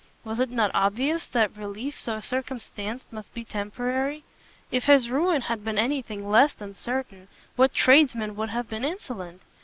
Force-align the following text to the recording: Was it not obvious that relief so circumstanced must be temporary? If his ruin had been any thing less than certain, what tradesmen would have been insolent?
Was 0.23 0.39
it 0.39 0.49
not 0.49 0.71
obvious 0.73 1.27
that 1.27 1.55
relief 1.55 1.99
so 1.99 2.19
circumstanced 2.19 3.13
must 3.13 3.35
be 3.35 3.45
temporary? 3.45 4.23
If 4.71 4.85
his 4.85 5.11
ruin 5.11 5.43
had 5.43 5.63
been 5.63 5.77
any 5.77 6.01
thing 6.01 6.27
less 6.27 6.55
than 6.55 6.73
certain, 6.73 7.27
what 7.55 7.71
tradesmen 7.75 8.35
would 8.35 8.49
have 8.49 8.67
been 8.67 8.83
insolent? 8.83 9.43